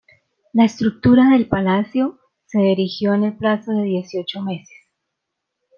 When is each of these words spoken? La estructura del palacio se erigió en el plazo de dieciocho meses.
La 0.53 0.65
estructura 0.65 1.29
del 1.29 1.47
palacio 1.47 2.17
se 2.47 2.71
erigió 2.71 3.13
en 3.13 3.23
el 3.25 3.37
plazo 3.37 3.71
de 3.73 3.83
dieciocho 3.83 4.41
meses. 4.41 4.87